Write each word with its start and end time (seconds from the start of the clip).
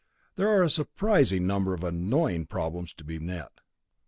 There 0.35 0.47
are 0.47 0.63
a 0.63 0.69
surprising 0.71 1.45
number 1.45 1.75
of 1.75 1.83
annoying 1.83 2.47
problems 2.47 2.91
to 2.95 3.03
be 3.03 3.19
met. 3.19 3.51